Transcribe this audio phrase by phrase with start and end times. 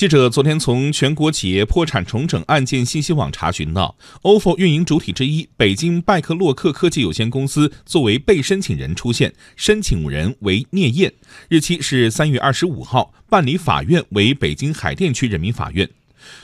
[0.00, 11.12] 记者昨天从全国企业破产重整案件信息网查询到，ofo 运营主体之一北京拜克洛克科技有限公司作为被申请人出现，申请人为聂燕，
[11.50, 15.86] 日期是三月二十五号，办理法院为北京海淀区人民法院。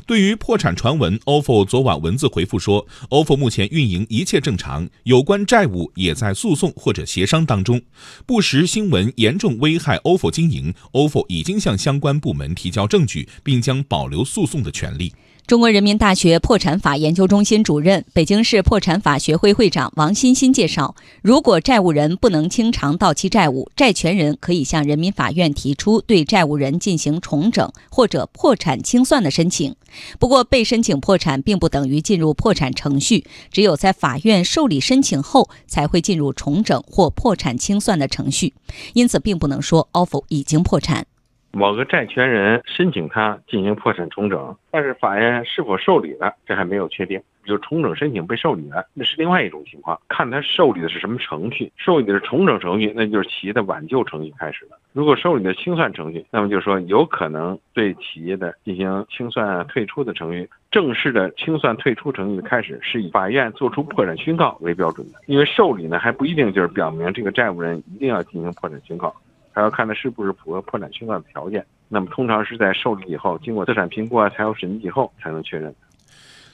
[0.07, 7.81] 对于破产传闻，ofo 昨晚文字回复说，ofo 目前运营一切正常，有关债务也在诉讼或者协商当中。
[8.25, 15.13] 不实新闻严重危害 ofo 经营，ofo 已经向相关部门提交证据，并将保留诉讼的权利。
[15.47, 29.77] 中国人民大学破产法研究中心主任、北京市破产法学会会长王欣欣介绍，如果债务人不能清偿到期债务，债权人可以向人民法院提出对债务人进行重整或者破产清算的申请。
[30.19, 38.55] 不过，被申请破产并不等于进入破产程序，只有在法院受理申请后，才会进入重整或破产清算的程序。
[38.95, 41.07] 因此，并不能说 ofo 已经破产。
[41.53, 47.21] 某个债权人申请他进行破产重整，但是法院是否受理了，这还没有确定。
[47.47, 51.71] 就重整申请被受理了，那是另外一种情况，看他受理的是什么程序。
[51.77, 54.77] 受理的是重整程序，那就是企业的挽救程序开始了。
[54.93, 60.51] 如果受理的清算程序，那么就是说有可能对企业的进行清算退出的程序。
[60.73, 69.15] 正式的清算退出程序的开始是以法院作出破产宣告为标准的，因为受理呢还不一定就是表明这个债务人一定要进行破产宣告。
[69.57, 75.75] 还要看它是不是符合破产清算的条件，那么通常是在受理以后，经过资产评估啊、财务审计以后才能确认。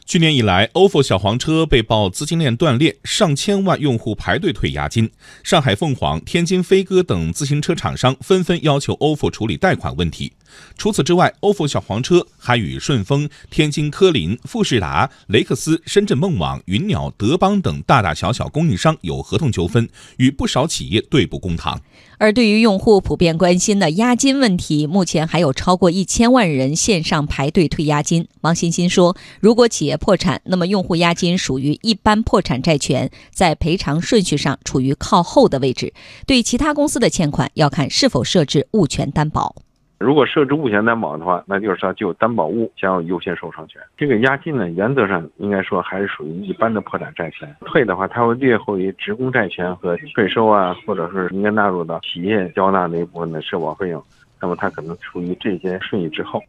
[0.05, 5.11] 去年以来，ofo 小黄车被曝资金链断裂，上千万用户排队退押金。
[5.42, 10.33] 上海凤凰、天津飞鸽等自行车厂商纷纷要求 ofo 处理贷款问题。
[10.77, 21.81] 除此之外，ofo 小黄车还与顺丰、天津科林、富士达、雷克斯、深圳梦网、云鸟、德邦等大大小小供应商有合同纠纷，与不少企业对簿公堂。
[22.19, 28.28] 而对于用户普遍关心的押金问题，目前还有超过一千万人线上排队退押金。
[28.42, 35.93] 王欣欣说：“如果企业破产，那么用户押金属于一般破产债权，在赔偿顺序上处于靠后的位置。
[36.25, 39.56] 对其他公司的欠款，要看是否设置物权担保。”
[40.02, 43.80] 如果设置物权担保的话，那就是说就担保物享有优先受偿权。
[43.96, 47.48] 这个押金呢，原则上应该说还是属于一般的破产债权。
[47.60, 54.02] 退的话，它会略后于职工债权和税收啊，或者是应该纳入到企业交纳那一部分的社保费用，
[54.40, 56.42] 那么它可能处于这些顺序之后。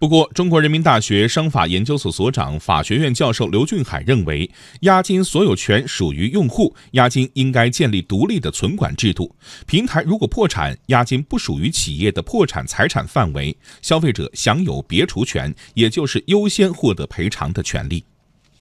[0.00, 4.50] 不过，中国人民大学商法研究所所长、法学院教授刘俊海认为，
[4.80, 9.36] 押金所有权属于用户，押金应该建立独立的存管制度。
[9.66, 18.02] 平台如果破产，押金不属于企业的破产财产范围，消费者享有别除权，也就是优先获得赔偿的权利。